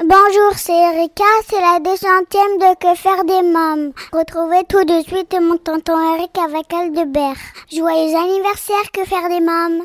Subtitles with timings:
[0.00, 3.92] Bonjour, c'est Erika, c'est la descentième de Que faire des mômes.
[4.12, 7.34] Retrouvez tout de suite mon tonton Eric avec Aldebert.
[7.68, 9.82] Joyeux anniversaire, Que faire des mômes.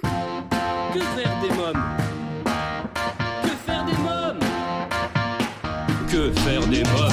[0.93, 1.83] Que faire des mômes?
[3.41, 4.39] Que faire des mômes?
[6.11, 7.12] Que faire des mômes?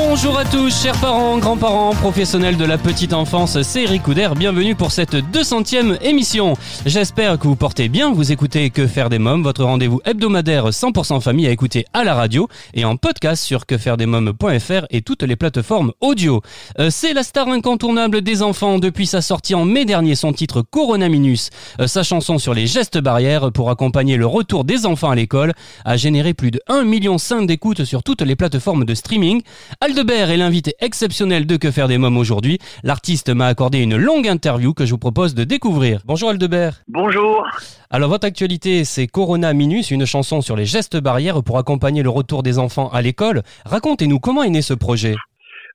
[0.00, 4.76] Bonjour à tous, chers parents, grands-parents, professionnels de la petite enfance, c'est Eric Couder, bienvenue
[4.76, 6.54] pour cette 200e émission.
[6.86, 11.20] J'espère que vous portez bien, vous écoutez Que faire des mômes, votre rendez-vous hebdomadaire 100%
[11.20, 15.92] famille à écouter à la radio et en podcast sur quefairedesmômes.fr et toutes les plateformes
[16.00, 16.42] audio.
[16.78, 20.62] Euh, c'est la star incontournable des enfants depuis sa sortie en mai dernier, son titre
[20.62, 25.10] Corona Minus, Euh, sa chanson sur les gestes barrières pour accompagner le retour des enfants
[25.10, 25.54] à l'école
[25.84, 29.42] a généré plus de 1,5 million d'écoutes sur toutes les plateformes de streaming.
[29.88, 32.58] Aldebert est l'invité exceptionnel de Que faire des mômes aujourd'hui.
[32.84, 36.02] L'artiste m'a accordé une longue interview que je vous propose de découvrir.
[36.04, 36.82] Bonjour Aldebert.
[36.88, 37.42] Bonjour.
[37.88, 42.10] Alors votre actualité, c'est Corona Minus, une chanson sur les gestes barrières pour accompagner le
[42.10, 43.40] retour des enfants à l'école.
[43.64, 45.14] Racontez-nous comment est né ce projet?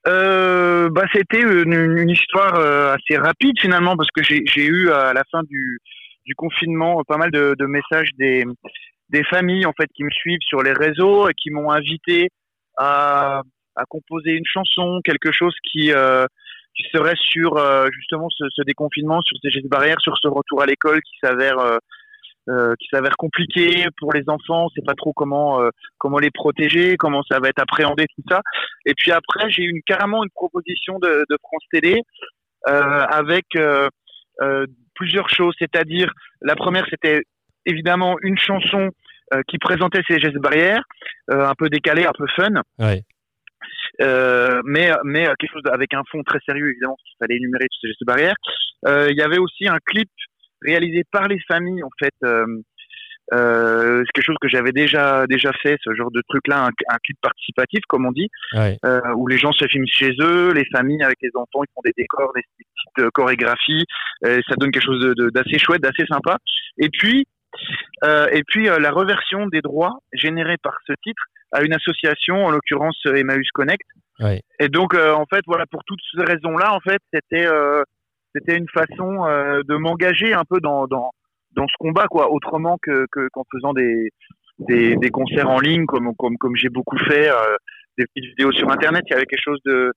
[0.08, 4.92] Euh, bah, c'était une, une histoire euh, assez rapide finalement parce que j'ai j'ai eu
[4.92, 5.80] à la fin du,
[6.28, 8.46] du confinement pas mal de, de messages des,
[9.10, 12.30] des familles en fait qui me suivent sur les réseaux et qui m'ont invité
[12.78, 13.42] à,
[13.76, 16.26] à composer une chanson, quelque chose qui euh,
[16.76, 20.62] qui serait sur euh, justement ce, ce déconfinement, sur ces gestes barrières, sur ce retour
[20.62, 21.78] à l'école qui s'avère euh,
[22.50, 24.68] euh, qui s'avère compliqué pour les enfants.
[24.76, 28.42] C'est pas trop comment euh, comment les protéger, comment ça va être appréhendé tout ça.
[28.86, 32.02] Et puis après, j'ai eu carrément une proposition de, de France Télé
[32.68, 33.46] euh, avec
[34.96, 35.56] plusieurs choses.
[35.58, 37.22] C'est-à-dire, la première, c'était
[37.66, 38.90] évidemment une chanson
[39.48, 40.84] qui présentait ces gestes barrières,
[41.32, 42.62] euh, un peu décalé, un peu fun.
[42.78, 43.02] Ouais.
[44.02, 47.38] Euh, mais mais euh, quelque chose avec un fond très sérieux évidemment parce qu'il fallait
[47.38, 48.36] énumérer tous ces gestes barrières.
[48.88, 50.10] Euh, il y avait aussi un clip
[50.62, 52.14] réalisé par les familles en fait.
[53.34, 56.68] Euh, c'est quelque chose que j'avais déjà déjà fait ce genre de truc là un,
[56.90, 58.78] un clip participatif comme on dit Ouais.
[58.86, 61.82] euh, où les gens se filment chez eux les familles avec les enfants ils font
[61.86, 62.66] des décors des, des
[62.98, 63.86] petites chorégraphies
[64.26, 66.38] euh, ça donne quelque chose de- de- d'assez chouette d'assez sympa
[66.78, 67.26] et puis
[68.34, 72.98] et puis la reversion des droits générés par ce titre à une association en l'occurrence
[73.08, 73.86] euh, Emmaüs Connect
[74.20, 74.42] Ouais.
[74.60, 77.82] et donc, euh, en fait, voilà, pour toutes ces raisons-là, en fait, c'était euh,
[78.36, 81.10] c'était une façon euh, de m'engager un peu dans, dans
[81.56, 84.12] dans ce combat, quoi, autrement que que- qu'en faisant des,
[84.60, 87.56] des des concerts en ligne, comme comme comme j'ai beaucoup fait, euh,
[87.98, 89.02] des petites vidéos sur Internet.
[89.08, 89.92] Il y avait quelque chose de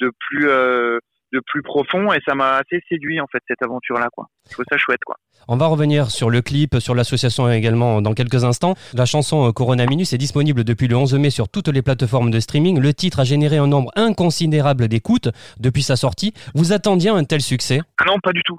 [0.00, 0.98] de plus euh,
[1.36, 4.26] de plus profond, et ça m'a assez séduit, en fait, cette aventure-là, quoi.
[4.48, 5.16] Je trouve ça chouette, quoi.
[5.48, 8.74] On va revenir sur le clip, sur l'association également dans quelques instants.
[8.94, 12.30] La chanson euh, Corona Minus est disponible depuis le 11 mai sur toutes les plateformes
[12.30, 12.80] de streaming.
[12.80, 15.28] Le titre a généré un nombre inconsidérable d'écoutes
[15.60, 16.32] depuis sa sortie.
[16.54, 17.80] Vous attendiez un tel succès?
[17.98, 18.58] Ah non, pas du tout.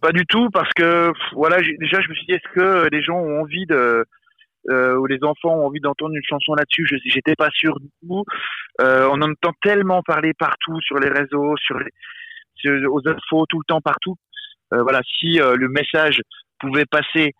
[0.00, 3.18] Pas du tout, parce que voilà, déjà je me suis dit est-ce que les gens
[3.18, 4.06] ont envie de
[4.70, 7.88] euh, ou les enfants ont envie d'entendre une chanson là-dessus Je j'étais pas sûr du
[8.00, 8.24] tout.
[8.80, 11.90] Euh, on en entend tellement parler partout sur les réseaux, sur les
[12.86, 14.14] aux infos tout le temps partout.
[14.72, 16.20] Euh, voilà, si euh, le message
[16.60, 17.32] pouvait passer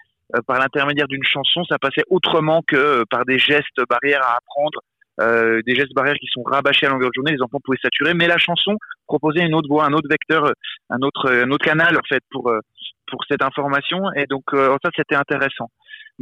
[0.46, 4.80] par l'intermédiaire d'une chanson, ça passait autrement que par des gestes barrières à apprendre,
[5.66, 7.32] des gestes barrières qui sont rabâchés à longueur de journée.
[7.32, 10.50] Les enfants pouvaient saturer, mais la chanson proposait une autre voie, un autre vecteur,
[10.88, 12.50] un autre un autre canal en fait pour
[13.06, 15.68] pour cette information et donc ça c'était intéressant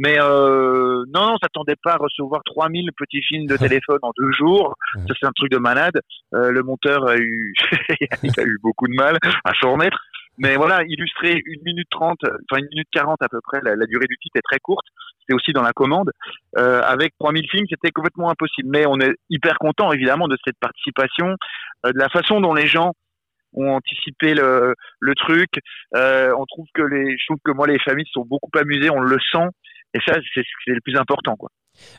[0.01, 4.11] mais euh, non non on s'attendait pas à recevoir 3000 petits films de téléphone en
[4.17, 4.75] deux jours.
[5.07, 6.01] Ça c'est un truc de malade.
[6.33, 7.53] Euh, le monteur a eu
[8.23, 9.99] il a eu beaucoup de mal à s'en remettre.
[10.39, 13.85] Mais voilà illustrer une minute trente enfin une minute quarante à peu près la, la
[13.85, 14.85] durée du titre est très courte.
[15.19, 16.09] C'était aussi dans la commande.
[16.57, 18.69] Euh, avec 3000 films c'était complètement impossible.
[18.71, 21.35] Mais on est hyper content évidemment de cette participation
[21.85, 22.93] euh, de la façon dont les gens
[23.53, 25.49] ont anticipé le, le truc.
[25.95, 29.01] Euh, on trouve que les, je trouve que moi les familles sont beaucoup amusées, on
[29.01, 29.47] le sent,
[29.93, 31.49] et ça c'est le plus important quoi.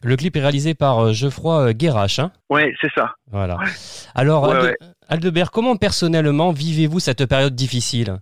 [0.03, 2.19] Le clip est réalisé par euh, Geoffroy euh, Guérache.
[2.19, 3.15] hein Ouais, c'est ça.
[3.31, 3.59] voilà.
[4.15, 4.77] Alors, Ouais, Alde- ouais.
[5.09, 8.19] Aldebert, comment personnellement vivez-vous cette période difficile?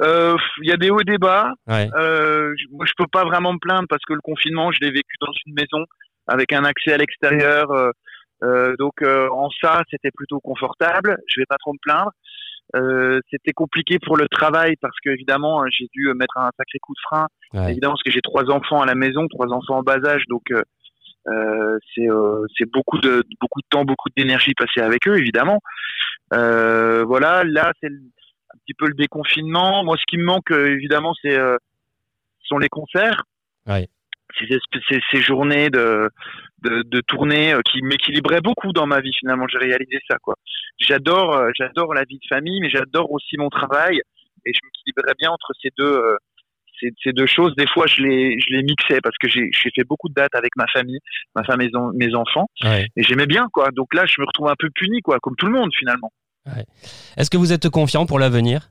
[0.00, 1.52] Euh, Il y a des hauts et des bas.
[1.68, 4.90] Euh, je- moi je peux pas vraiment me plaindre parce que le confinement je l'ai
[4.90, 5.84] vécu dans une maison
[6.26, 7.70] avec un accès à l'extérieur.
[7.70, 11.16] euh, donc en ça c'était plutôt confortable.
[11.28, 12.10] Je vais pas trop me plaindre.
[12.74, 16.94] Euh, c'était compliqué pour le travail parce que évidemment j'ai dû mettre un sacré coup
[16.94, 17.72] de frein Ouais.
[17.72, 20.42] évidemment parce que j'ai trois enfants à la maison, trois enfants en bas âge, donc
[20.52, 20.62] euh,
[21.28, 25.60] euh, c'est euh, c'est beaucoup de beaucoup de temps, beaucoup d'énergie passée avec eux, évidemment.
[26.32, 29.84] Euh, voilà, là c'est un petit peu le déconfinement.
[29.84, 31.56] Moi, ce qui me manque, euh, évidemment, c'est euh,
[32.40, 33.24] ce sont les concerts.
[33.66, 33.88] Ouais.
[34.38, 36.08] Ces, ces, journées de,
[36.62, 39.46] de, de tournée euh, qui m'équilibraient beaucoup dans ma vie finalement.
[39.48, 40.34] J'ai réalisé ça quoi.
[40.78, 44.00] J'adore, euh, j'adore la vie de famille, mais j'adore aussi mon travail
[44.44, 46.16] et je m'équilibrais bien entre ces deux, euh,
[46.80, 47.54] ces, ces deux choses.
[47.56, 50.34] Des fois, je les, je les mixais parce que j'ai j'ai fait beaucoup de dates
[50.34, 50.98] avec ma famille,
[51.36, 52.88] ma femme et mes en- mes enfants, Ouais.
[52.96, 53.68] et j'aimais bien quoi.
[53.72, 56.10] Donc là, je me retrouve un peu puni quoi, comme tout le monde finalement.
[57.16, 58.70] Est-ce que vous êtes confiant pour l'avenir?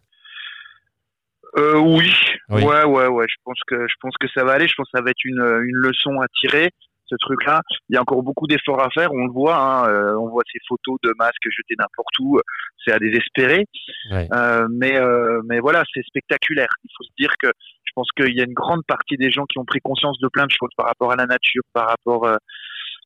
[1.57, 2.11] Euh, oui.
[2.49, 2.63] Oui.
[2.63, 3.25] ouais, ouais, ouais.
[3.27, 4.67] Je pense que je pense que ça va aller.
[4.67, 6.69] Je pense que ça va être une, une leçon à tirer.
[7.05, 9.11] Ce truc-là, il y a encore beaucoup d'efforts à faire.
[9.11, 9.57] On le voit.
[9.57, 12.39] Hein, euh, on voit ces photos de masques jetés n'importe où.
[12.83, 13.65] C'est à désespérer.
[14.13, 16.69] Euh, mais euh, mais voilà, c'est spectaculaire.
[16.85, 19.45] Il faut se dire que je pense qu'il y a une grande partie des gens
[19.45, 22.25] qui ont pris conscience de plein de choses par rapport à la nature, par rapport
[22.25, 22.37] euh,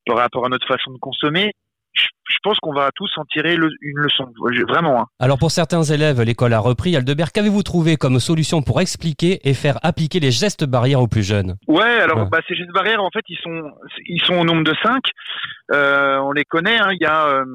[0.06, 1.52] par rapport à notre façon de consommer.
[1.96, 4.26] Je, pense qu'on va tous en tirer le- une leçon.
[4.68, 5.02] Vraiment.
[5.02, 5.06] Hein.
[5.20, 6.96] Alors pour certains élèves, l'école a repris.
[6.96, 11.24] Aldebert, qu'avez-vous trouvé comme solution pour expliquer et faire appliquer les gestes barrières aux plus
[11.24, 11.56] jeunes?
[11.68, 12.30] Ouais, alors Ouais.
[12.32, 13.72] Bah, ces gestes barrières, en fait, ils sont
[14.08, 15.04] ils sont au nombre de cinq.
[15.74, 16.78] Euh, on les connaît.
[16.78, 16.92] hein.
[16.92, 17.46] Il y a euh,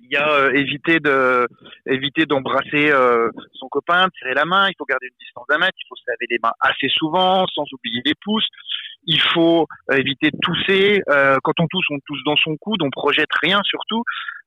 [0.00, 1.46] il y a euh, éviter de
[1.86, 4.68] éviter d'embrasser euh, son copain, de serrer la main.
[4.68, 5.76] Il faut garder une distance d'un mètre.
[5.78, 8.46] Il faut se laver les mains assez souvent, sans oublier les pouces.
[9.06, 11.02] Il faut euh, éviter de tousser.
[11.08, 12.82] Euh, quand on tousse, on tousse dans son coude.
[12.82, 14.02] On projette rien surtout.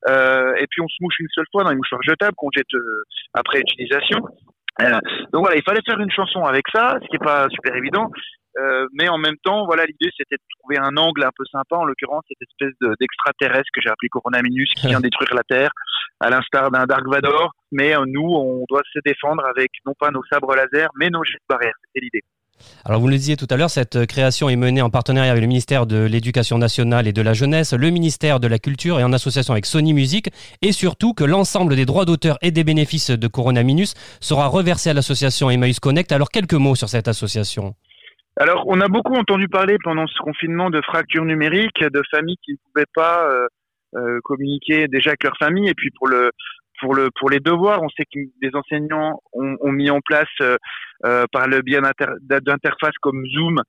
[0.08, 2.72] Euh, et puis on se mouche une seule fois dans les mouchoirs jetables qu'on jette
[2.74, 3.04] euh,
[3.34, 4.20] après utilisation.
[5.32, 8.10] Donc voilà, il fallait faire une chanson avec ça, ce qui est pas super évident.
[8.58, 11.76] Euh, mais en même temps, voilà, l'idée c'était de trouver un angle un peu sympa,
[11.76, 15.42] en l'occurrence cette espèce de- d'extraterrestre que j'ai appelé Corona Minus, qui vient détruire la
[15.44, 15.70] Terre,
[16.20, 17.52] à l'instar d'un Dark Vador.
[17.70, 21.22] Mais euh, nous, on doit se défendre avec non pas nos sabres laser, mais nos
[21.24, 21.74] gestes barrières.
[21.86, 22.22] C'était l'idée.
[22.84, 25.46] Alors vous le disiez tout à l'heure, cette création est menée en partenariat avec le
[25.48, 29.14] ministère de l'Éducation nationale et de la jeunesse, le ministère de la Culture et en
[29.14, 30.28] association avec Sony Music,
[30.60, 34.90] et surtout que l'ensemble des droits d'auteur et des bénéfices de Corona Minus sera reversé
[34.90, 36.12] à l'association Emmaüs Connect.
[36.12, 37.74] Alors quelques mots sur cette association.
[38.36, 42.52] Alors, on a beaucoup entendu parler pendant ce confinement de fractures numériques, de familles qui
[42.52, 43.46] ne pouvaient pas euh,
[43.96, 45.68] euh, communiquer déjà avec leur famille.
[45.68, 46.30] Et puis pour le
[46.80, 50.56] pour le pour les devoirs, on sait que des enseignants ont, mis en place euh,
[51.04, 53.62] euh, par le biais d'inter- d'interfaces comme Zoom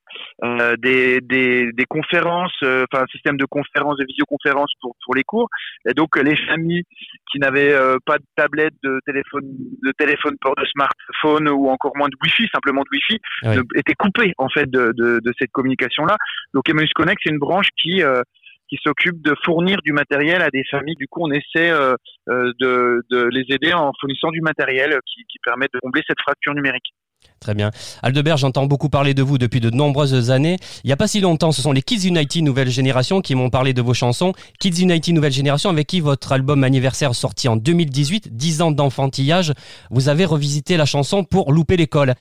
[0.44, 5.16] euh, des, des, des conférences, euh, enfin un système de conférences, de visioconférences pour pour
[5.16, 5.50] les cours.
[5.90, 6.84] Et donc les familles
[7.32, 9.44] qui n'avaient euh, pas de tablette, de téléphone,
[9.84, 13.56] de téléphone port de smartphone ou encore moins de Wi-Fi, simplement de Wi-Fi, Oui.
[13.76, 16.18] étaient coupés en fait de, de, de cette communication-là.
[16.54, 18.22] Donc Emmaüs Connect, c'est une branche qui euh,
[18.70, 20.96] qui s'occupe de fournir du matériel à des familles.
[20.96, 21.94] Du coup, on essaie euh,
[22.30, 26.54] de, de les aider en fournissant du matériel qui, qui permet de combler cette fracture
[26.54, 26.94] numérique.
[27.40, 27.72] Très bien.
[28.04, 30.58] Aldebert, j'entends beaucoup parler de vous depuis de nombreuses années.
[30.84, 33.50] Il n'y a pas si longtemps, ce sont les Kids United Nouvelle Génération qui m'ont
[33.50, 34.34] parlé de vos chansons.
[34.60, 39.54] Kids United Nouvelle Génération, avec qui votre album anniversaire sorti en 2018, 10 ans d'enfantillage,
[39.90, 42.14] vous avez revisité la chanson pour louper l'école.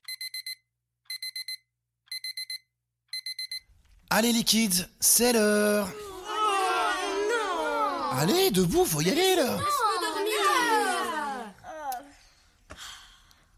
[4.08, 5.88] Allez les kids, c'est l'heure.
[8.19, 9.56] Allez, debout, faut y aller là.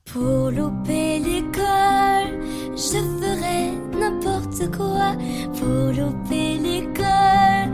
[0.05, 1.32] Pour louper l'école,
[2.77, 5.17] je ferai n'importe quoi.
[5.59, 7.71] Pour louper l'école,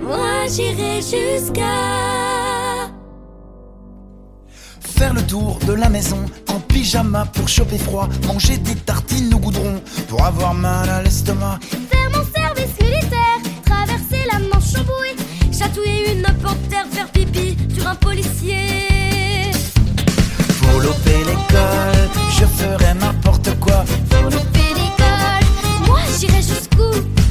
[0.00, 2.90] moi j'irai jusqu'à.
[4.80, 8.08] Faire le tour de la maison en pyjama pour choper froid.
[8.26, 11.58] Manger des tartines au goudron pour avoir mal à l'estomac.
[11.90, 15.16] Faire mon service militaire, traverser la Manche en bouée,
[15.50, 18.80] chatouiller une panthère, faire pipi sur un policier.
[20.60, 23.41] Pour louper l'école, je ferai n'importe
[23.72, 23.84] quoi.
[24.10, 27.21] Pour louper l'école, moi j'irai jusqu'où?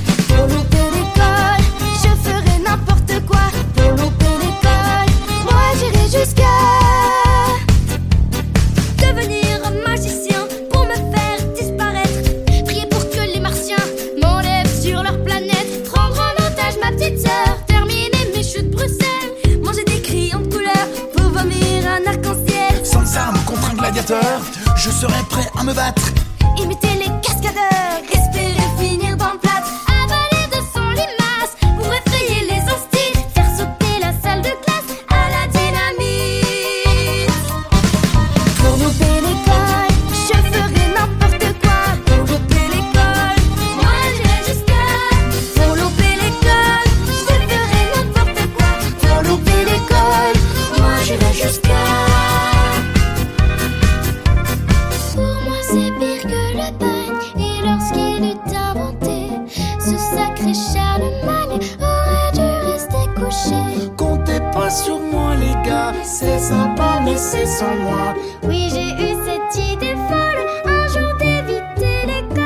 [67.04, 68.14] Mais c'est sans moi.
[68.44, 72.46] Oui j'ai eu cette idée folle Un jour d'éviter l'école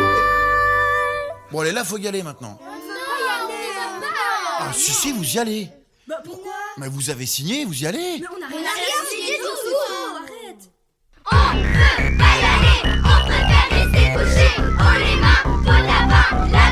[1.51, 2.57] Bon elle est là, faut y aller maintenant.
[4.59, 5.69] Ah, si, si, vous y allez.
[6.07, 6.53] Bah pourquoi?
[6.77, 8.19] Mais vous avez signé, vous y allez.
[8.19, 8.69] Mais on a rien
[9.09, 9.75] signé tout, tout.
[10.17, 10.63] arrête
[11.31, 14.47] On veut pas y aller, on préfère rester couché.
[14.79, 16.64] On les mains, pour là-bas, la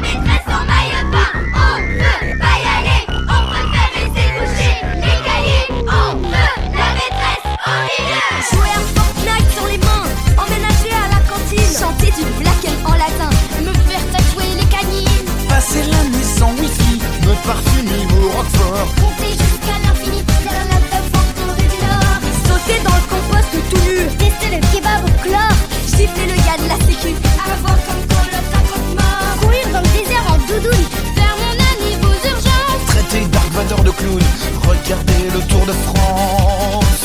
[17.43, 18.88] me parfumer au Roquefort.
[18.95, 20.23] compter jusqu'à l'infini.
[20.43, 22.19] Derrière la table, fantôme du Nord.
[22.47, 25.57] sauter dans le compost tout nu, Tester le kebab au chlore.
[25.88, 27.12] gifler le gars de la sécu,
[27.51, 29.35] Avoir comme quand le raconte mort.
[29.41, 30.85] Courir dans le désert en doudoune.
[31.15, 32.85] Faire mon ami aux urgences.
[32.88, 34.23] Traiter Dark Vador de clown,
[34.67, 37.03] regarder le Tour de France.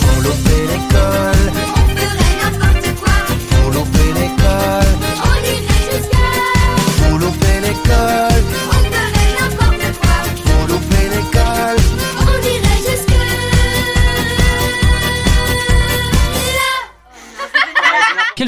[0.00, 3.16] Pour louper l'école, On ferait n'importe quoi.
[3.50, 4.35] pour louper l'école,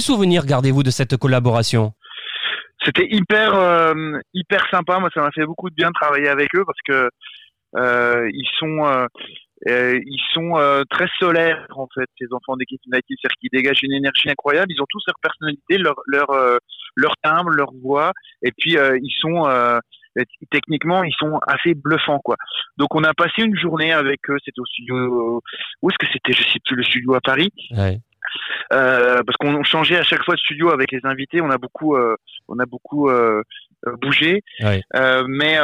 [0.08, 0.14] là.
[0.14, 1.92] Quel souvenir gardez-vous de cette collaboration
[2.84, 4.98] C'était hyper euh, hyper sympa.
[4.98, 7.10] Moi, ça m'a fait beaucoup de bien de travailler avec eux parce que
[7.76, 9.06] euh, ils sont euh,
[10.04, 14.30] ils sont très solaires en fait ces enfants d'équipe United, c'est-à-dire qu'ils dégagent une énergie
[14.30, 14.72] incroyable.
[14.72, 16.28] Ils ont tous leur personnalité, leur leur
[16.94, 18.12] leur timbre, leur voix,
[18.42, 19.48] et puis ils sont
[20.50, 22.36] techniquement ils sont assez bluffants quoi.
[22.76, 24.36] Donc on a passé une journée avec eux.
[24.44, 25.42] C'était au studio.
[25.82, 26.32] Où est-ce que c'était?
[26.32, 27.50] Je sais plus le studio à Paris.
[27.72, 27.98] Ouais.
[28.72, 31.40] Euh, parce qu'on changeait à chaque fois de studio avec les invités.
[31.40, 32.16] On a beaucoup, euh,
[32.48, 33.42] on a beaucoup euh,
[34.00, 34.42] bougé.
[34.60, 34.82] Ouais.
[35.26, 35.58] Mais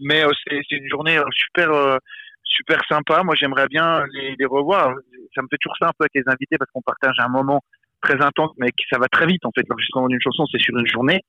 [0.00, 1.98] mais c'est une journée super
[2.44, 3.22] super sympa.
[3.22, 4.94] Moi, j'aimerais bien les, les revoir.
[5.34, 7.62] Ça me fait toujours ça un peu avec les invités parce qu'on partage un moment
[8.02, 9.64] très intense, mais ça va très vite en fait.
[9.68, 11.22] L'enregistrement d'une chanson, c'est sur une journée.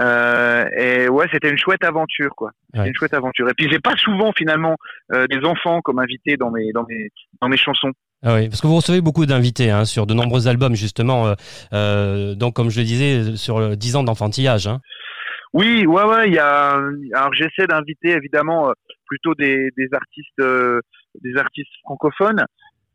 [0.00, 2.52] Euh, et ouais, c'était une chouette aventure, quoi.
[2.74, 2.88] Ouais.
[2.88, 3.48] Une chouette aventure.
[3.50, 4.76] Et puis j'ai pas souvent finalement
[5.12, 7.10] euh, des enfants comme invités dans mes dans mes
[7.40, 7.92] dans mes chansons.
[8.22, 11.26] Ah oui, parce que vous recevez beaucoup d'invités hein, sur de nombreux albums justement.
[11.28, 11.34] euh,
[11.72, 14.66] euh, donc comme je le disais, sur euh, 10 ans d'enfantillage.
[14.66, 14.80] Hein.
[15.54, 16.28] Oui, ouais, ouais.
[16.28, 16.74] Il y a.
[17.14, 18.72] Alors j'essaie d'inviter évidemment euh,
[19.06, 20.80] plutôt des, des artistes, euh,
[21.22, 22.44] des artistes francophones,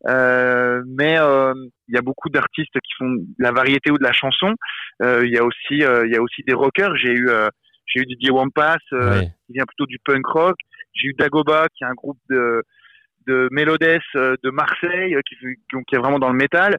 [0.08, 1.54] euh, mais euh,
[1.88, 4.54] il y a beaucoup d'artistes qui font de la variété ou de la chanson.
[5.02, 6.96] Euh, Il y a aussi, euh, il y a aussi des rockers.
[6.98, 7.50] J'ai eu, euh,
[7.88, 9.32] j'ai eu Didier Wampas euh, Ouais.
[9.48, 10.56] qui vient plutôt du punk rock.
[10.94, 12.64] J'ai eu Dagoba qui est un groupe de
[13.28, 16.78] de Mélodès euh, de Marseille euh, qui, qui, qui est vraiment dans le métal.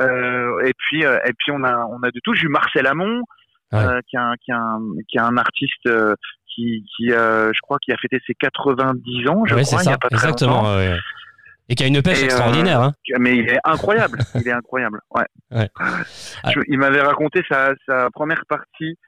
[0.00, 2.34] Euh, et puis et puis on a on a de tout.
[2.34, 3.22] J'ai eu Marcel Amont
[3.72, 3.84] Ouais.
[4.08, 5.88] qui est un qui est un qui est un artiste
[6.52, 9.84] qui qui euh, je crois qui a fêté ses 90 ans je crois il y
[9.84, 10.56] ça, a pas très exactement.
[10.62, 10.76] longtemps.
[10.76, 10.98] ouais, ouais.
[11.68, 12.80] Et qui a une pêche Et, euh, extraordinaire.
[12.80, 12.92] Hein.
[13.20, 15.68] mais il est incroyable il est incroyable ouais, Ouais.
[16.52, 18.98] Je- il m'avait raconté sa sa première partie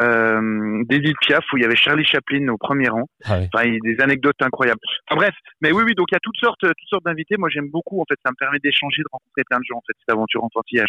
[0.00, 3.74] euh, d'Edith Piaf où il y avait Charlie Chaplin au premier rang Ah enfin il
[3.74, 6.38] y a des anecdotes incroyables enfin bref mais oui oui donc il y a toutes
[6.40, 9.42] sortes toutes sortes d'invités moi j'aime beaucoup en fait ça me permet d'échanger de rencontrer
[9.48, 10.88] plein de gens en fait cette aventure enfantillage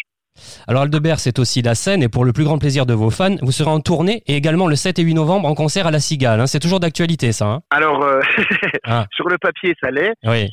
[0.67, 3.35] Alors Aldebert, c'est aussi la scène et pour le plus grand plaisir de vos fans,
[3.41, 5.99] vous serez en tournée et également le 7 et 8 novembre en concert à la
[5.99, 6.39] Cigale.
[6.39, 6.47] hein.
[6.47, 7.45] C'est toujours d'actualité ça.
[7.47, 8.19] Hein alors euh,
[8.85, 9.05] Ah.
[9.11, 10.49] sur le papier ça l'est oui.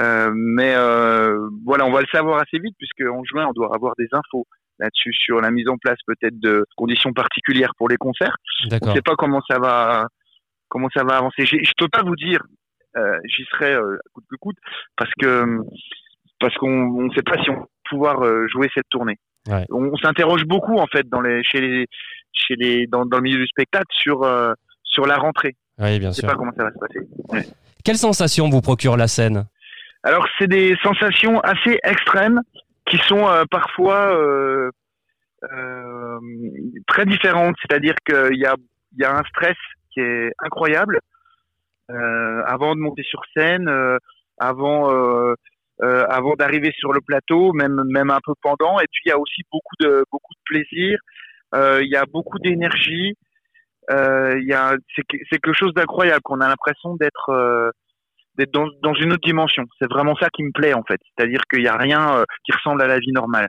[0.00, 3.74] Euh, mais euh, voilà, on va le savoir assez vite puisque en juin, on doit
[3.74, 4.46] avoir des infos
[4.80, 8.36] là-dessus sur la mise en place peut-être de conditions particulières pour les concerts.
[8.64, 10.06] On ne sait pas comment ça va
[10.68, 11.44] comment ça va avancer.
[11.46, 12.40] Je peux pas vous dire,
[12.96, 14.56] euh, j'y serai euh, coûte que coûte
[14.96, 15.58] parce que
[16.40, 19.16] parce qu'on ne sait pas si on va pouvoir euh, jouer cette tournée.
[19.48, 19.64] Ouais.
[19.70, 21.86] On, on s'interroge beaucoup en fait dans les chez les
[22.32, 24.52] chez les dans, dans le milieu du spectacle sur euh,
[24.84, 25.56] sur la rentrée.
[25.78, 26.28] Oui, bien Je sais sûr.
[26.28, 27.48] pas comment ça va se passer.
[27.84, 29.46] Quelle sensation vous procure la scène?
[30.02, 32.40] Alors, c'est des sensations assez extrêmes
[32.86, 34.70] qui sont euh, parfois euh,
[35.52, 36.20] euh,
[36.86, 37.56] très différentes.
[37.62, 38.54] C'est-à-dire qu'il y a,
[38.98, 39.56] y a un stress
[39.92, 40.98] qui est incroyable
[42.46, 43.68] avant de monter sur scène,
[44.38, 45.34] avant, euh,
[46.08, 48.78] avant d'arriver sur le plateau, même, même un peu pendant.
[48.78, 50.98] Et puis, il y a aussi beaucoup de, beaucoup de plaisir.
[51.54, 53.16] Euh, il y a beaucoup d'énergie.
[53.90, 57.72] Euh, il y a, c'est, que- c'est quelque chose d'incroyable qu'on a l'impression d'être
[58.36, 59.64] d'être dans, dans une autre dimension.
[59.80, 61.00] C'est vraiment ça qui me plaît en fait.
[61.16, 63.48] C'est-à-dire qu'il n'y a rien euh, qui ressemble à la vie normale.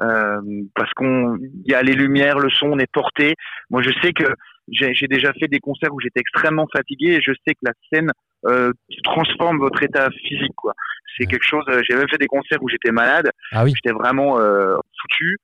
[0.00, 0.40] Euh,
[0.74, 3.34] parce qu'on il y a les lumières, le son, on est porté.
[3.70, 4.24] Moi, je sais que
[4.72, 8.10] j'ai déjà fait des concerts où j'étais extrêmement fatigué et je sais que la scène
[8.46, 8.72] euh,
[9.04, 10.54] transforme votre état physique.
[10.56, 10.72] quoi.
[11.16, 11.30] C'est Ouais.
[11.30, 11.64] quelque chose.
[11.68, 13.30] euh, J'ai même fait des concerts où j'étais malade.
[13.52, 13.72] Ah oui.
[13.76, 15.36] J'étais vraiment euh, foutu.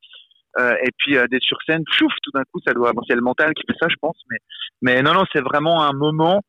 [0.59, 2.93] Euh, et puis euh, d'être sur scène, chouf, tout d'un coup, ça doit.
[2.93, 4.17] Bon, c'est le mental qui fait ça, je pense.
[4.31, 4.39] Mais
[4.83, 6.41] mais non, non, c'est vraiment un moment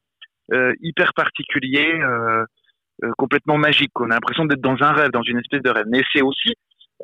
[0.82, 2.44] hyper particulier, euh,
[3.04, 3.92] euh, complètement magique.
[4.00, 5.86] On a l'impression d'être dans un rêve, dans une espèce de rêve.
[5.90, 6.54] Mais c'est aussi,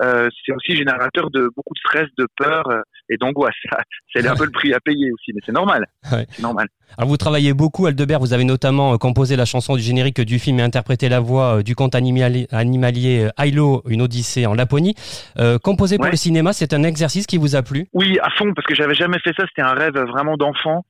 [0.03, 2.67] euh, c'est aussi générateur de beaucoup de stress, de peur.
[2.69, 3.55] euh, et d'angoisse.
[4.13, 5.85] C'est un peu le prix à payer aussi, mais c'est normal.
[6.11, 6.25] Ouais.
[6.41, 6.67] Normal.
[6.97, 10.39] Alors vous travaillez beaucoup, Aldebert, vous avez notamment euh, composé la chanson du générique du
[10.39, 14.55] film et interprété la voix euh, du conte animali- animalier euh, Ailo, une odyssée en
[14.55, 14.93] Laponie.
[15.37, 17.87] Euh, composé pour le cinéma, c'est un exercice qui vous a plu?
[17.93, 19.45] Oui, à fond, parce que j'avais jamais fait ça.
[19.47, 20.83] C'était un rêve vraiment d'enfant.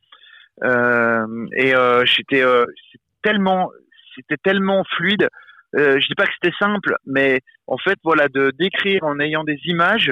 [0.64, 2.66] Euh, et euh, j'étais euh,
[3.24, 3.70] tellement,
[4.16, 5.28] c'était tellement fluide.
[5.74, 9.60] Je dis pas que c'était simple, mais en fait, voilà, de d'écrire en ayant des
[9.66, 10.12] images.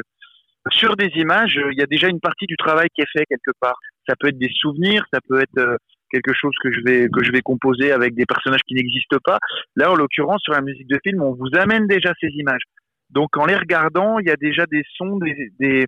[0.72, 3.56] Sur des images, il y a déjà une partie du travail qui est fait quelque
[3.60, 3.80] part.
[4.08, 5.78] Ça peut être des souvenirs, ça peut être
[6.12, 9.40] quelque chose que je vais que je vais composer avec des personnages qui n'existent pas.
[9.76, 12.64] Là, en l'occurrence, sur la musique de film, on vous amène déjà ces images.
[13.10, 15.86] Donc, en les regardant, il y a déjà des sons, des, des,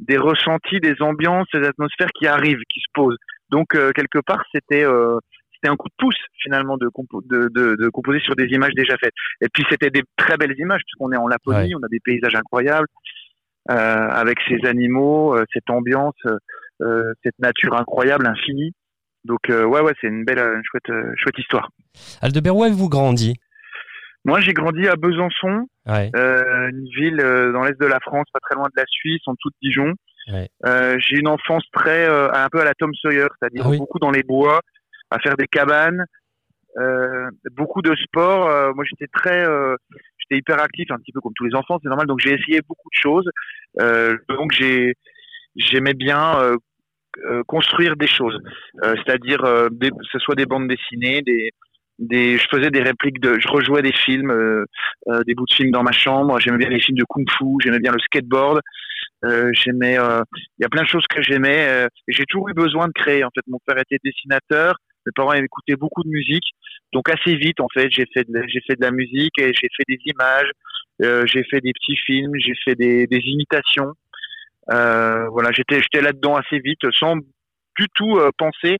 [0.00, 3.16] des ressentis, des ambiances, des atmosphères qui arrivent, qui se posent.
[3.50, 5.18] Donc, euh, quelque part, c'était euh,
[5.54, 8.74] c'était un coup de pouce finalement de, compo de, de, de composer sur des images
[8.74, 9.14] déjà faites.
[9.40, 12.34] Et puis, c'était des très belles images puisqu'on est en Laponie, on a des paysages
[12.34, 12.88] incroyables
[13.70, 16.14] euh, avec ces animaux, euh, cette ambiance,
[16.82, 18.72] euh, cette nature incroyable, infinie.
[19.24, 21.70] Donc, euh, ouais, ouais, c'est une belle, une chouette, euh, chouette histoire.
[22.22, 23.34] Aldebert, où avez-vous grandi?
[24.24, 26.10] Moi, j'ai grandi à Besançon, Ouais.
[26.16, 29.22] euh, une ville euh, dans l'est de la France, pas très loin de la Suisse,
[29.26, 29.92] en dessous de Dijon.
[30.28, 30.48] Ouais.
[30.66, 33.78] Euh, j'ai une enfance très euh, un peu à la Tom Sawyer, c'est-à-dire Ah oui.
[33.78, 34.60] beaucoup dans les bois,
[35.10, 36.04] à faire des cabanes,
[36.78, 38.74] euh, beaucoup de sport.
[38.74, 39.44] Moi, j'étais très,
[40.18, 42.06] j'étais hyper actif, un petit peu comme tous les enfants, c'est normal.
[42.06, 43.30] Donc, j'ai essayé beaucoup de choses.
[44.28, 44.94] Donc, j'ai,
[45.54, 46.56] j'aimais bien
[47.46, 48.38] construire des choses,
[48.82, 51.50] c'est-à-dire des- que ce soit des bandes dessinées, des
[51.98, 54.30] des, je faisais des répliques de, je rejouais des films,
[55.24, 56.38] des bouts de films dans ma chambre.
[56.40, 58.60] J'aimais bien les films de kung-fu, j'aimais bien le skateboard.
[59.24, 60.22] Euh, j'aimais, euh,
[60.58, 61.66] il y a plein de choses que j'aimais.
[61.68, 63.24] euh, et j'ai toujours eu besoin de créer.
[63.24, 66.44] En fait, mon père était dessinateur, mes parents écoutaient beaucoup de musique,
[66.92, 69.68] donc assez vite, en fait, j'ai fait, de, j'ai fait de la musique et j'ai
[69.76, 70.50] fait des images,
[71.02, 73.92] euh, j'ai fait des petits films, j'ai fait des, des imitations.
[74.72, 78.78] Euh, voilà, j'étais, j'étais là-dedans assez vite, sans du tout penser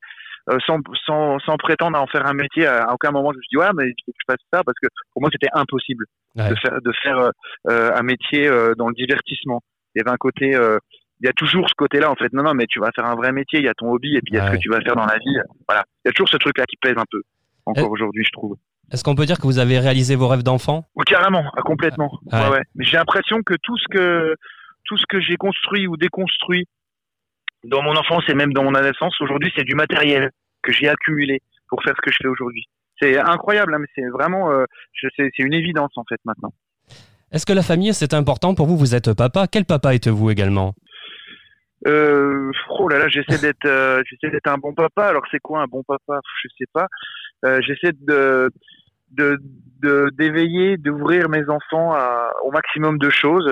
[0.49, 2.65] euh, sans, sans, sans prétendre à en faire un métier.
[2.65, 4.63] À aucun moment, je me suis dit, ouais, mais il faut que je fasse ça
[4.63, 6.49] parce que pour moi, c'était impossible Ouais.
[6.51, 7.31] de faire, de faire
[7.67, 9.61] un métier euh, dans le divertissement.
[9.97, 10.77] Il y avait un côté, euh,
[11.21, 12.31] il y a toujours ce côté-là, en fait.
[12.33, 14.21] Non, non, mais tu vas faire un vrai métier, il y a ton hobby et
[14.21, 15.37] puis il y a ce que tu vas faire dans la vie.
[15.67, 15.83] Voilà.
[16.05, 17.21] Il y a toujours ce truc-là qui pèse un peu,
[17.65, 18.55] encore Euh, aujourd'hui, je trouve.
[18.91, 20.85] Est-ce qu'on peut dire que vous avez réalisé vos rêves d'enfant?
[20.95, 22.11] Ou carrément, ah, complètement.
[22.31, 22.49] Ouais.
[22.49, 24.35] Ouais, j'ai l'impression que tout ce que
[24.85, 26.65] tout ce que j'ai construit ou déconstruit
[27.65, 30.31] dans mon enfance et même dans mon adolescence, aujourd'hui, c'est du matériel
[30.61, 32.65] que j'ai accumulé pour faire ce que je fais aujourd'hui.
[32.99, 34.65] C'est incroyable, hein, mais c'est vraiment, euh,
[35.17, 36.53] c'est une évidence en fait maintenant.
[37.31, 38.77] Est-ce que la famille, c'est important pour vous?
[38.77, 39.47] Vous êtes papa.
[39.47, 40.73] Quel papa êtes-vous également?
[41.85, 45.07] Euh, oh là là, j'essaie d'être, euh, j'essaie d'être un bon papa.
[45.07, 46.19] Alors c'est quoi un bon papa?
[46.43, 46.87] Je sais pas.
[47.45, 48.49] Euh, j'essaie de
[49.11, 49.39] de
[50.17, 51.95] d'éveiller, d'ouvrir mes enfants
[52.43, 53.47] au maximum de choses,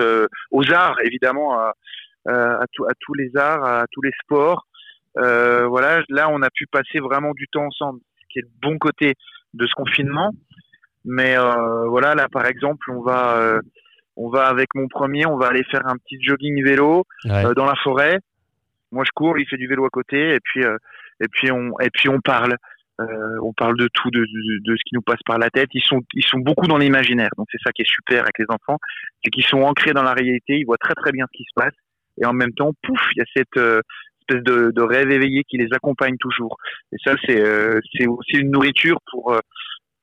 [0.50, 1.72] aux arts évidemment, à,
[2.26, 2.64] à,
[3.00, 4.66] tous les arts, à tous les sports.
[5.14, 8.76] Voilà, là on a pu passer vraiment du temps ensemble, ce qui est le bon
[8.76, 9.14] côté
[9.54, 10.32] de ce confinement.
[11.06, 13.60] Mais euh, voilà, là par exemple, on va euh,
[14.16, 17.44] on va avec mon premier, on va aller faire un petit jogging vélo Ouais.
[17.46, 18.18] euh, dans la forêt.
[18.92, 20.76] Moi, je cours, il fait du vélo à côté, et puis euh,
[21.20, 22.56] et puis on et puis on parle.
[22.98, 23.04] Euh,
[23.42, 25.68] on parle de tout, de, de, de ce qui nous passe par la tête.
[25.74, 28.46] Ils sont ils sont beaucoup dans l'imaginaire, donc c'est ça qui est super avec les
[28.48, 28.78] enfants,
[29.22, 30.54] c'est qu'ils sont ancrés dans la réalité.
[30.58, 31.74] Ils voient très très bien ce qui se passe,
[32.20, 33.82] et en même temps, pouf, il y a cette euh,
[34.20, 36.56] espèce de, de rêve éveillé qui les accompagne toujours.
[36.92, 39.40] Et ça, c'est euh, c'est aussi une nourriture pour euh,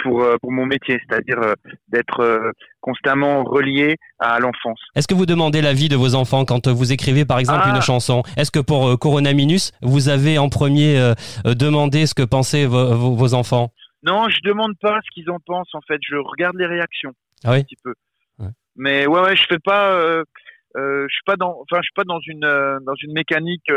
[0.04, 1.54] pour euh, pour mon métier, c'est-à-dire euh,
[1.88, 4.80] d'être euh, constamment relié à l'enfance.
[4.96, 7.74] Est-ce que vous demandez l'avis de vos enfants quand vous écrivez par exemple Ah.
[7.76, 8.22] une chanson?
[8.38, 11.14] Est-ce que pour Corona Minus, vous avez en premier
[11.46, 13.72] demandé ce que pensaient vo- vo- vos enfants?
[14.04, 16.00] Non, je demande pas ce qu'ils en pensent en fait.
[16.08, 17.14] Je regarde les réactions
[17.46, 17.94] Ah oui un petit peu.
[18.40, 18.50] Ouais.
[18.76, 19.92] Mais ouais, ouais, je fais pas.
[19.94, 20.24] Euh,
[20.76, 21.52] euh, je suis pas dans.
[21.62, 23.70] Enfin, je suis pas dans une euh, dans une mécanique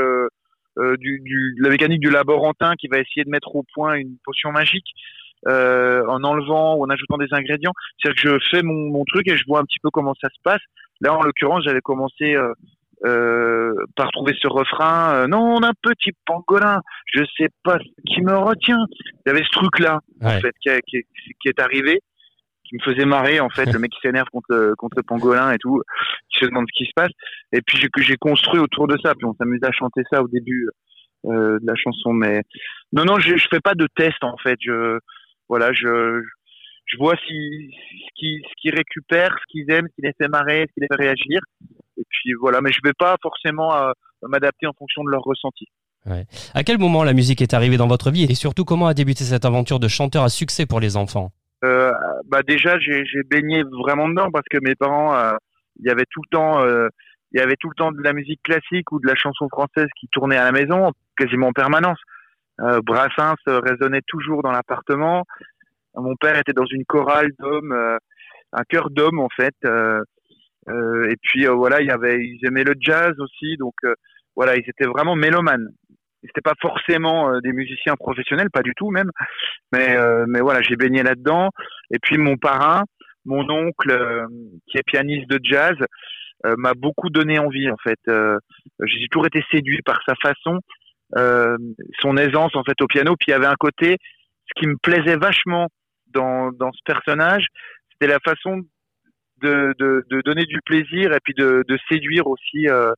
[0.99, 4.53] du, du la mécanique du laborantin qui va essayer de mettre au point une potion
[4.53, 4.85] magique
[5.49, 7.73] euh, en enlevant ou en ajoutant des ingrédients.
[7.99, 10.29] C'est-à-dire que je fais mon, mon truc et je vois un petit peu comment ça
[10.29, 10.61] se passe.
[11.01, 12.35] Là, en l'occurrence, j'avais commencé.
[12.35, 12.53] Euh,
[13.05, 16.81] euh, par trouver ce refrain, euh, non, un petit pangolin,
[17.13, 18.83] je sais pas ce qui me retient.
[18.91, 20.37] Il y avait ce truc-là, Ouais.
[20.37, 21.07] en fait, qui, a- qui est-
[21.43, 22.01] qui est arrivé,
[22.65, 25.53] qui me faisait marrer, en fait, le mec qui s'énerve contre, le- contre le pangolin
[25.53, 25.83] et tout,
[26.31, 27.11] qui se demande ce qui se passe.
[27.53, 30.67] Et puis, j'ai construit autour de ça, puis on s'amusait à chanter ça au début
[31.27, 32.15] euh, de la chanson.
[32.15, 32.41] Mais
[32.95, 34.57] non, non, je, je fais pas de test, en fait.
[34.61, 34.99] Je,
[35.49, 36.23] voilà, je,
[36.87, 40.29] je vois si, ce qui, ce qui récupère, ce qu'ils aiment, ce qui les fait
[40.29, 41.41] marrer, ce qui les fait réagir.
[41.97, 43.91] Et puis voilà, mais je vais pas forcément euh,
[44.23, 45.67] m'adapter en fonction de leur ressenti.
[46.55, 49.25] À quel moment la musique est arrivée dans votre vie et surtout comment a débuté
[49.25, 51.33] cette aventure de chanteur à succès pour les enfants?
[51.65, 51.91] Euh,
[52.29, 55.33] bah déjà, j'ai baigné vraiment dedans parce que mes parents, euh,
[55.81, 56.89] il y avait tout le temps, il
[57.33, 59.89] il y avait tout le temps de la musique classique ou de la chanson française
[60.01, 61.99] qui tournait à la maison, quasiment en permanence.
[62.61, 65.25] Euh, Brassens euh, résonnait toujours dans l'appartement.
[65.95, 67.97] Mon père était dans une chorale d'hommes, euh,
[68.53, 69.55] un chœur d'hommes en fait.
[69.65, 70.03] Euh,
[70.69, 73.75] euh, et puis euh, voilà, il y avait, ils aimaient le jazz aussi, donc
[74.35, 75.69] voilà, ils étaient vraiment mélomanes.
[76.23, 79.11] C'était pas forcément des musiciens professionnels, pas du tout même,
[79.73, 81.51] mais mais voilà, j'ai baigné là-dedans.
[81.93, 82.83] Et puis mon parrain,
[83.25, 84.27] mon oncle,
[84.67, 85.77] qui est pianiste de jazz,
[86.43, 88.01] m'a beaucoup donné envie en fait.
[88.07, 90.59] J'ai toujours été séduit par sa façon,
[92.01, 93.17] son aisance en fait au piano.
[93.17, 93.99] Puis il y avait un côté,
[94.49, 95.69] ce qui me plaisait vachement
[96.09, 97.47] dans dans ce personnage,
[97.93, 98.63] c'était la façon
[99.43, 102.69] de, de, de donner du plaisir et puis de, de séduire aussi.
[102.69, 102.93] euh,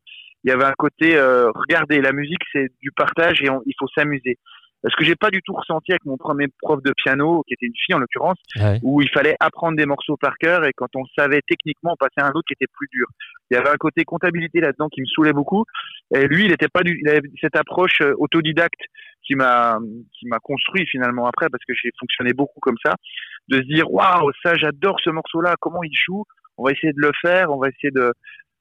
[0.44, 3.74] il y avait un côté, euh, regardez, la musique c'est du partage et on- il
[3.78, 4.38] faut s'amuser.
[4.84, 7.66] Ce que j'ai pas du tout ressenti avec mon premier prof de piano, qui était
[7.66, 8.78] une fille en l'occurrence, Ouais.
[8.82, 12.26] où il fallait apprendre des morceaux par cœur et quand on savait techniquement passer à
[12.26, 13.06] un autre qui était plus dur.
[13.50, 15.64] Il y avait un côté comptabilité là-dedans qui me saoulait beaucoup.
[16.14, 18.80] Et lui, il était pas du, il avait cette approche euh, autodidacte
[19.24, 19.78] qui m'a,
[20.18, 22.94] qui m'a construit finalement après parce que j'ai fonctionné beaucoup comme ça,
[23.48, 26.24] de se dire waouh, ça j'adore ce morceau-là, comment il joue,
[26.56, 28.12] on va essayer de le faire, on va essayer de,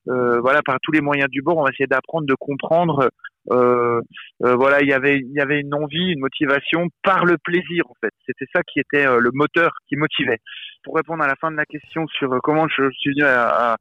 [0.09, 3.09] euh, voilà, par tous les moyens du bord, on va essayer d'apprendre, de comprendre.
[3.51, 4.01] Euh,
[4.43, 7.83] euh, voilà, il y avait, il y avait une envie, une motivation par le plaisir
[7.89, 8.11] en fait.
[8.25, 10.39] C'était ça qui était euh, le moteur qui motivait.
[10.83, 13.73] Pour répondre à la fin de la question sur euh, comment je suis venu à,
[13.73, 13.77] à,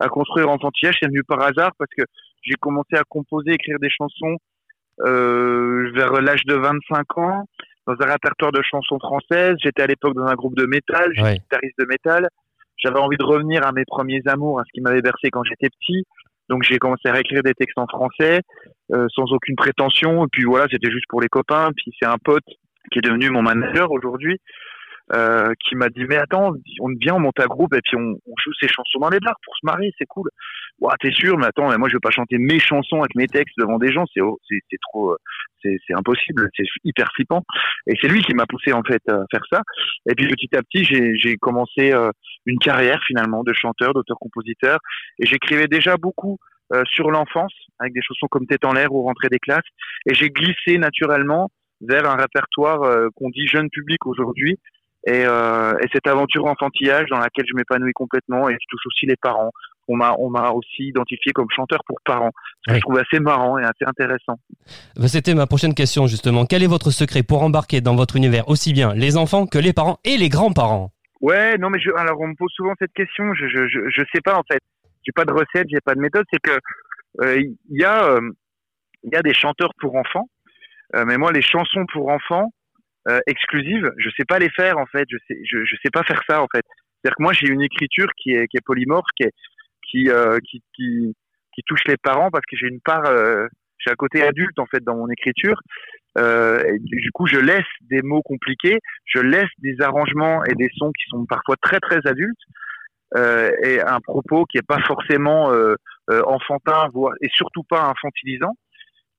[0.00, 2.04] à construire Enfantillage, c'est venu par hasard parce que
[2.42, 4.36] j'ai commencé à composer, écrire des chansons
[5.00, 7.44] euh, vers l'âge de 25 ans
[7.86, 9.56] dans un répertoire de chansons françaises.
[9.62, 11.38] J'étais à l'époque dans un groupe de métal, j'étais Ouais.
[11.38, 12.28] guitariste de métal.
[12.76, 15.68] J'avais envie de revenir à mes premiers amours, à ce qui m'avait bercé quand j'étais
[15.68, 16.04] petit.
[16.48, 18.40] Donc j'ai commencé à réécrire des textes en français,
[18.92, 20.24] euh, sans aucune prétention.
[20.24, 21.70] Et puis voilà, c'était juste pour les copains.
[21.76, 22.44] Puis c'est un pote
[22.90, 24.38] qui est devenu mon manager aujourd'hui,
[25.14, 28.12] euh, qui m'a dit mais attends, on vient, on monte un groupe et puis on,
[28.26, 30.28] on joue ces chansons dans les bars pour se marier, c'est cool.
[30.80, 33.26] Ouah, t'es sûr Mais attends, mais moi je veux pas chanter mes chansons avec mes
[33.26, 35.16] textes devant des gens, c'est c'est trop, euh,
[35.62, 37.44] c'est c'est impossible, c'est hyper flippant.
[37.86, 39.62] Et c'est lui qui m'a poussé en fait à faire ça.
[40.08, 42.10] Et puis petit à petit, j'ai j'ai commencé euh,
[42.46, 44.78] une carrière finalement de chanteur, d'auteur-compositeur,
[45.18, 46.38] et j'écrivais déjà beaucoup
[46.74, 49.66] euh, sur l'enfance avec des chansons comme Tête en l'air ou Rentrée des classes,
[50.06, 54.58] et j'ai glissé naturellement vers un répertoire euh, qu'on dit jeune public aujourd'hui.
[55.06, 59.06] Et, euh, et cette aventure enfantillage dans laquelle je m'épanouis complètement et qui touche aussi
[59.06, 59.50] les parents.
[59.90, 62.32] On m'a on m'a aussi identifié comme chanteur pour parents,
[62.66, 64.38] ce que je trouve assez marrant et assez intéressant.
[64.96, 66.44] Bah, C'était ma prochaine question justement.
[66.44, 69.72] Quel est votre secret pour embarquer dans votre univers aussi bien les enfants que les
[69.72, 70.92] parents et les grands-parents?
[71.22, 73.32] Ouais, non mais je, alors on me pose souvent cette question.
[73.32, 74.60] Je je je, je sais pas en fait.
[75.04, 76.26] J'ai pas de recette, j'ai pas de méthode.
[76.30, 76.58] C'est que
[77.22, 78.30] euh, il y a euh,
[79.04, 80.28] il y a des chanteurs pour enfants,
[80.96, 82.52] euh, mais moi les chansons pour enfants
[83.08, 85.06] euh, exclusives, je sais pas les faire en fait.
[85.08, 86.64] Je sais je je sais pas faire ça en fait.
[86.66, 89.26] C'est-à-dire que moi j'ai une écriture qui est qui est polymorphe, qui
[89.88, 91.14] qui euh, qui, qui
[91.54, 93.46] qui touche les parents parce que j'ai une part euh,
[93.78, 95.60] j'ai un côté adulte en fait dans mon écriture.
[96.18, 100.68] Euh, et du coup, je laisse des mots compliqués, je laisse des arrangements et des
[100.76, 102.40] sons qui sont parfois très très adultes
[103.16, 105.74] euh, et un propos qui est pas forcément euh,
[106.26, 108.54] enfantin, voire et surtout pas infantilisant.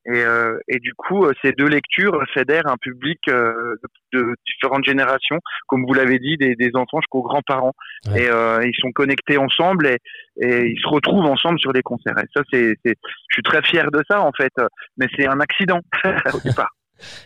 [0.09, 3.75] Et, euh, et du coup, euh, ces deux lectures fédèrent un public euh,
[4.11, 7.73] de, différentes générations, comme vous l'avez dit, des, des enfants jusqu'aux grands-parents.
[8.07, 8.23] Ouais.
[8.23, 9.97] Et euh, ils sont connectés ensemble et,
[10.41, 12.17] et ils se retrouvent ensemble sur des concerts.
[12.17, 12.93] Et ça, c'est, je
[13.31, 14.53] suis très fier de ça en fait,
[14.97, 15.79] mais c'est un accident
[16.33, 16.71] au départ.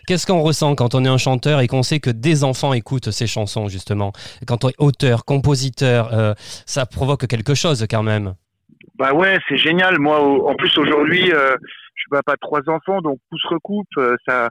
[0.06, 3.10] Qu'est-ce qu'on ressent quand on est un chanteur et qu'on sait que des enfants écoutent
[3.10, 4.12] ces chansons justement?
[4.46, 8.34] Quand on est auteur, compositeur, ça provoque quelque chose quand même.
[8.96, 9.98] Bah ouais, c'est génial.
[9.98, 11.56] Moi, en plus aujourd'hui, euh,
[11.94, 13.88] je suis papa trois enfants, donc tout se recoupe.
[13.98, 14.50] euh, ça,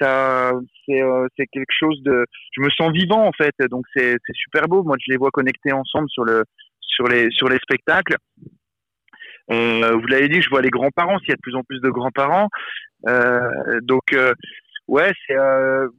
[0.00, 0.52] ça,
[0.86, 2.24] c'est, euh, quelque chose de.
[2.56, 4.82] Je me sens vivant en fait, donc c'est, super beau.
[4.82, 6.44] Moi, je les vois connectés ensemble sur le,
[6.80, 8.16] sur les, sur les spectacles.
[9.50, 11.18] Euh, vous l'avez dit, je vois les grands-parents.
[11.20, 12.48] S'il y a de plus en plus de grands-parents,
[13.08, 14.16] euh, donc
[14.88, 15.36] ouais, c'est.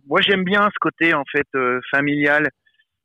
[0.07, 1.47] moi, j'aime bien ce côté en fait
[1.91, 2.49] familial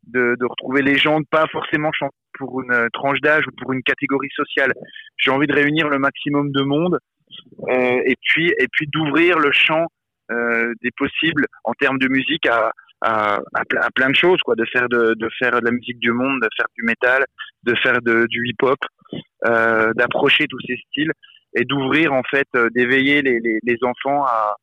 [0.09, 1.91] de, de retrouver les gens, pas forcément
[2.39, 4.73] pour une euh, tranche d'âge ou pour une catégorie sociale.
[5.17, 6.99] J'ai envie de réunir le maximum de monde
[7.69, 9.87] euh, et puis et puis d'ouvrir le champ
[10.31, 14.41] euh, des possibles en termes de musique à, à, à, ple- à plein de choses
[14.45, 17.25] quoi, de faire de, de faire de la musique du monde, de faire du métal,
[17.65, 18.79] de faire de, du hip hop,
[19.47, 21.13] euh, d'approcher tous ces styles
[21.57, 24.55] et d'ouvrir en fait, euh, d'éveiller les, les, les enfants à,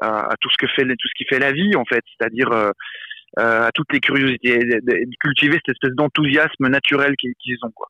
[0.00, 2.70] à, tout ce que fait tout ce qui fait la vie en fait, c'est-à-dire euh,
[3.36, 7.88] à toutes les curiosités, de, cultiver cette espèce d'enthousiasme naturel qu'ils ont quoi.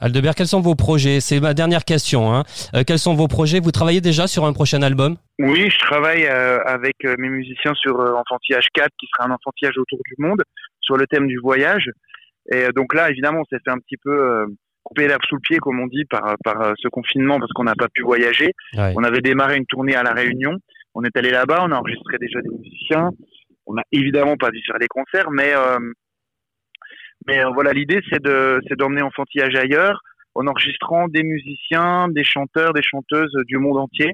[0.00, 1.20] Aldebert, quels sont vos projets?
[1.20, 2.34] C'est ma dernière question.
[2.34, 2.42] Hein.
[2.74, 3.60] Euh, quels sont vos projets?
[3.60, 5.16] Vous travaillez déjà sur un prochain album?
[5.38, 9.32] Oui, je travaille euh, avec euh, mes musiciens sur euh, Enfantillage 4, qui sera un
[9.32, 10.42] enfantillage autour du monde,
[10.80, 11.88] sur le thème du voyage.
[12.52, 14.46] Et euh, donc là, évidemment, on s'est fait un petit peu euh,
[14.82, 17.64] coupé l'herbe sous le pied, comme on dit, par, par euh, ce confinement parce qu'on
[17.64, 18.52] n'a pas pu voyager.
[18.76, 18.92] Ouais.
[18.96, 20.56] On avait démarré une tournée à La Réunion.
[20.94, 23.10] On est allé là-bas, on a enregistré déjà des musiciens.
[23.66, 25.78] On n'a évidemment pas dû faire des concerts, mais, euh,
[27.26, 30.00] mais euh, voilà, l'idée, c'est de, c'est d'emmener enfantillage ailleurs
[30.34, 34.12] en enregistrant des musiciens, des chanteurs, des chanteuses du monde entier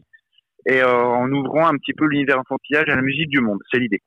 [0.68, 3.58] et euh, en ouvrant un petit peu l'univers enfantillage à la musique du monde.
[3.70, 4.02] C'est l'idée.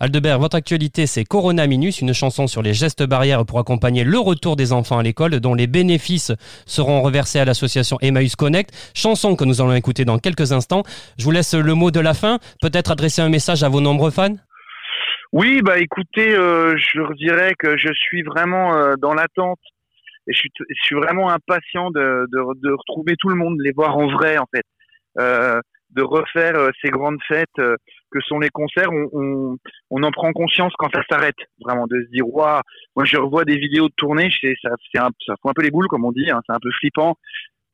[0.00, 4.18] Aldebert, votre actualité, c'est Corona Minus, une chanson sur les gestes barrières pour accompagner le
[4.18, 6.32] retour des enfants à l'école, dont les bénéfices
[6.64, 8.70] seront reversés à l'association Emmaüs Connect.
[8.94, 10.84] Chanson que nous allons écouter dans quelques instants.
[11.18, 12.38] Je vous laisse le mot de la fin.
[12.62, 14.36] Peut-être adresser un message à vos nombreux fans?
[15.32, 19.60] Oui, bah écoutez, euh, je dirais que je suis vraiment euh, dans l'attente
[20.26, 23.62] et je suis, je suis vraiment impatient de, de, de retrouver tout le monde, de
[23.62, 24.64] les voir en vrai en fait,
[25.18, 25.60] euh,
[25.90, 27.76] de refaire euh, ces grandes fêtes euh,
[28.10, 28.90] que sont les concerts.
[28.90, 29.56] On, on,
[29.90, 32.60] on en prend conscience quand ça s'arrête, vraiment, de se dire waouh.
[32.96, 35.62] Moi, je revois des vidéos de tournée, je ça, c'est un, ça fout un peu
[35.62, 37.16] les boules comme on dit, hein, c'est un peu flippant.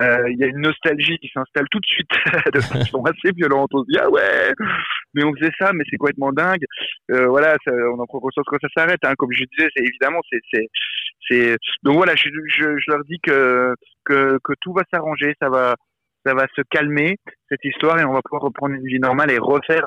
[0.03, 2.11] Euh, Il y a une nostalgie qui s'installe tout de suite
[2.53, 3.71] de façon assez violente.
[3.73, 4.53] On se dit ah ouais,
[5.15, 6.65] mais on faisait ça, mais c'est complètement dingue.
[7.11, 9.01] Euh, voilà, ça, on en prend conscience quand ça s'arrête.
[9.05, 9.15] Hein.
[9.19, 10.67] Comme je disais, c'est évidemment, c'est, c'est,
[11.29, 11.57] c'est.
[11.83, 13.75] Donc voilà, je, je, je leur dis que
[14.05, 15.77] que, que tout va s'arranger, ça va,
[16.27, 17.17] ça va se calmer
[17.49, 19.87] cette histoire et on va pouvoir reprendre une vie normale et refaire,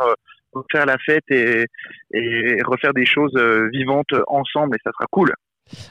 [0.53, 1.65] refaire la fête et,
[2.13, 5.31] et refaire des choses euh, vivantes ensemble et ça sera cool.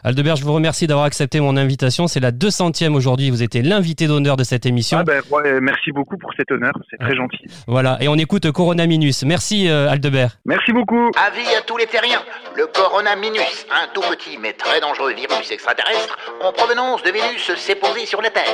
[0.05, 2.07] Aldebert, je vous remercie d'avoir accepté mon invitation.
[2.07, 3.31] C'est la 200e aujourd'hui.
[3.31, 4.99] Vous étiez l'invité d'honneur de cette émission.
[4.99, 7.45] Ah ben, ouais, merci beaucoup pour cet honneur, c'est très gentil.
[7.67, 9.25] Voilà, et on écoute Corona Minus.
[9.25, 10.39] Merci euh, Aldebert.
[10.45, 11.11] Merci beaucoup.
[11.17, 12.23] Avis à tous les terriens.
[12.57, 17.51] Le Corona Minus, un tout petit mais très dangereux virus extraterrestre en provenance de Vénus,
[17.57, 18.45] s'est posé sur la Terre.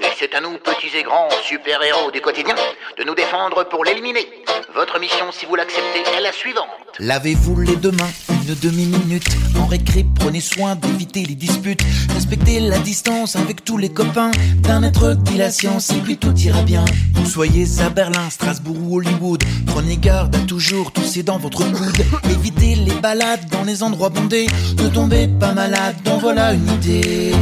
[0.00, 2.54] Et c'est à nous, petits et grands super-héros du quotidien,
[2.98, 4.26] de nous défendre pour l'éliminer.
[4.74, 6.66] Votre mission, si vous l'acceptez, est la suivante.
[6.98, 9.26] Lavez-vous les deux mains demi-minute.
[9.58, 11.82] En récré, prenez soin d'éviter les disputes.
[12.14, 14.30] Respectez la distance avec tous les copains.
[14.62, 16.84] D'un être dit la science et puis tout ira bien.
[17.14, 19.42] Vous soyez à Berlin, Strasbourg ou Hollywood.
[19.66, 22.04] Prenez garde à toujours tousser dans votre coude.
[22.30, 24.46] Évitez les balades dans les endroits bondés.
[24.78, 27.32] Ne tombez pas malade, donc voilà une idée.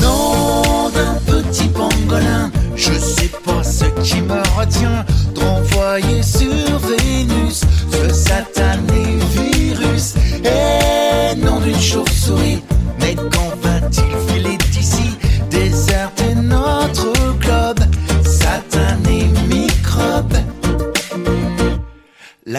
[0.00, 7.62] Nom d'un petit pangolin, je sais pas ce qui me retient de renvoyer sur Vénus
[7.90, 10.14] ce satané virus.
[10.44, 12.62] Et nom d'une chauve-souris,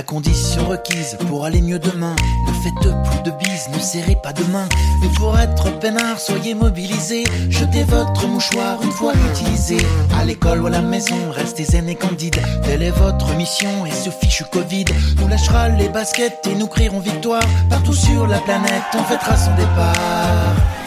[0.10, 2.16] condition requise pour aller mieux demain.
[2.48, 4.68] Ne faites plus de bises, ne serrez pas de main.
[5.02, 7.26] Mais pour être peinard, soyez mobilisés.
[7.50, 9.78] Jetez votre mouchoir une fois utilisé.
[10.20, 12.42] À l'école ou à la maison, restez zen et candide.
[12.64, 14.86] Telle est votre mission et ce fichu Covid
[15.20, 17.44] nous lâchera les baskets et nous crierons victoire.
[17.70, 20.79] Partout sur la planète, on fêtera son départ.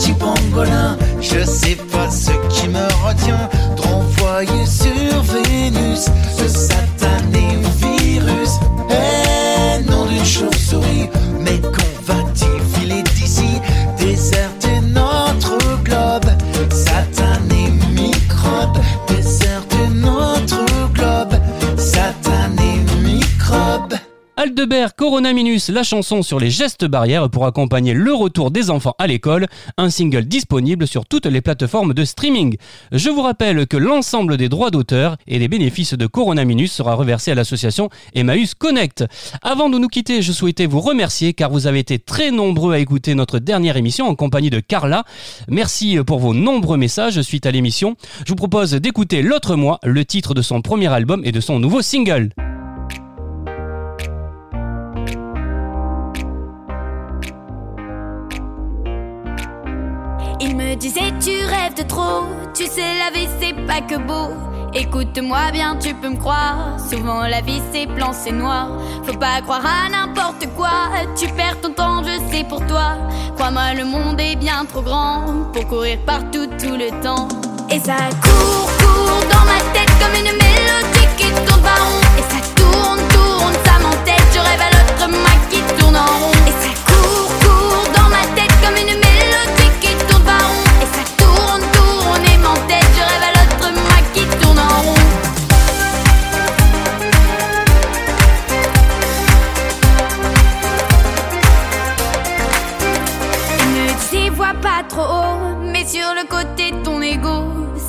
[0.00, 3.50] Petit pangolin, je sais pas ce qui me retient.
[3.76, 6.06] De sur Vénus.
[6.38, 8.52] Ce satané virus.
[8.88, 11.10] Et nom d'une chauve-souris,
[11.40, 11.89] mais qu'on
[24.42, 28.94] Aldebert, Corona Minus, la chanson sur les gestes barrières pour accompagner le retour des enfants
[28.98, 32.56] à l'école, un single disponible sur toutes les plateformes de streaming.
[32.90, 36.94] Je vous rappelle que l'ensemble des droits d'auteur et des bénéfices de Corona Minus sera
[36.94, 39.04] reversé à l'association Emmaüs Connect.
[39.42, 42.78] Avant de nous quitter, je souhaitais vous remercier car vous avez été très nombreux à
[42.78, 45.04] écouter notre dernière émission en compagnie de Carla.
[45.48, 47.94] Merci pour vos nombreux messages suite à l'émission.
[48.24, 51.60] Je vous propose d'écouter L'autre mois, le titre de son premier album et de son
[51.60, 52.30] nouveau single.
[60.42, 62.24] Il me disait tu rêves de trop,
[62.54, 64.34] tu sais la vie c'est pas que beau.
[64.72, 66.78] Écoute-moi bien, tu peux me croire.
[66.90, 68.68] Souvent la vie c'est blanc, c'est noir.
[69.04, 70.90] Faut pas croire à n'importe quoi.
[71.14, 72.96] Tu perds ton temps, je sais pour toi.
[73.36, 77.28] Crois-moi, le monde est bien trop grand pour courir partout tout le temps.
[77.68, 82.09] Et ça court, court dans ma tête comme une mélodie qui tourne pas rond.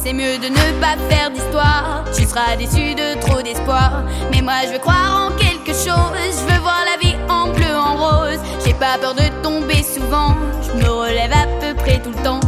[0.03, 2.03] C'est mieux de ne pas faire d'histoire.
[2.15, 6.31] Tu seras déçu de trop d'espoir, mais moi je veux croire en quelque chose.
[6.39, 8.39] Je veux voir la vie en bleu, en rose.
[8.65, 10.35] J'ai pas peur de tomber souvent.
[10.63, 12.39] Je me relève à peu près tout le temps.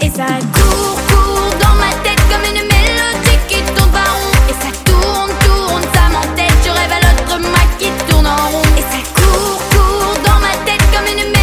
[0.00, 4.36] Et ça court, court dans ma tête comme une mélodie qui tourne pas rond.
[4.50, 6.56] Et ça tourne, tourne, ça m'entête.
[6.64, 8.62] Je rêve à l'autre moi qui tourne en rond.
[8.76, 11.35] Et ça court, court dans ma tête comme une mélodie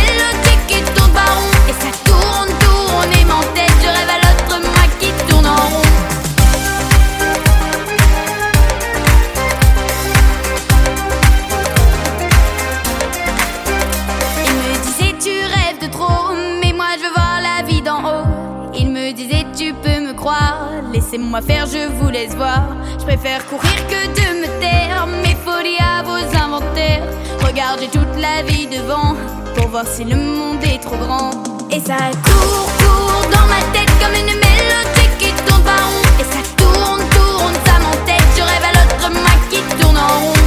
[21.14, 22.64] laissez-moi faire, je vous laisse voir.
[23.00, 27.04] Je préfère courir que de me taire, mes folies à vos inventaires.
[27.46, 29.16] Regarde, j'ai toute la vie devant,
[29.56, 31.32] pour voir si le monde est trop grand.
[31.70, 36.02] Et ça court, court dans ma tête comme une mélodie qui tourne pas rond.
[36.20, 40.43] Et ça tourne, tourne, ça m'entête, je rêve à l'autre moi qui tourne en rond.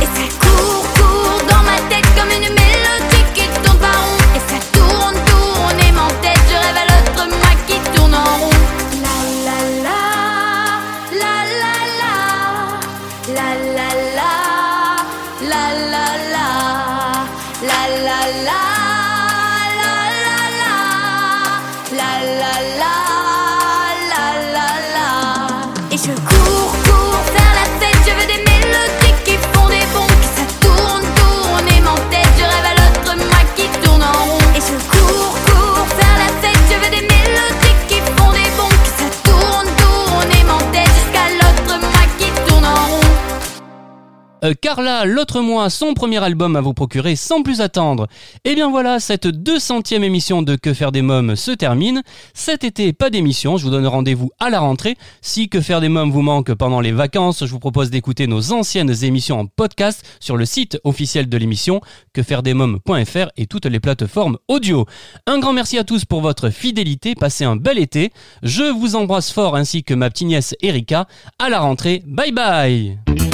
[44.47, 48.07] Euh, Carla, l'autre mois, son premier album à vous procurer sans plus attendre.
[48.45, 52.03] Et bien voilà, cette 200e émission de Que faire des mômes se termine.
[52.33, 54.97] Cet été, pas d'émission, je vous donne rendez-vous à la rentrée.
[55.21, 58.53] Si Que faire des mômes vous manque pendant les vacances, je vous propose d'écouter nos
[58.53, 61.81] anciennes émissions en podcast sur le site officiel de l'émission,
[62.13, 64.87] quefairedesmômes.fr et toutes les plateformes audio.
[65.27, 68.13] Un grand merci à tous pour votre fidélité, passez un bel été.
[68.43, 71.09] Je vous embrasse fort ainsi que ma petite nièce Erika.
[71.41, 73.26] À la rentrée, bye bye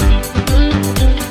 [0.83, 1.22] Joyeux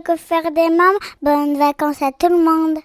[0.00, 0.98] de faire des mômes.
[1.20, 2.78] Bonnes vacances à tout le monde.